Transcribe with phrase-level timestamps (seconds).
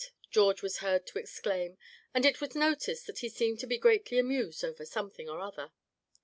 [0.31, 1.77] George was heard to exclaim;
[2.11, 5.73] and it was noticed that he seemed to be greatly amused over something or other.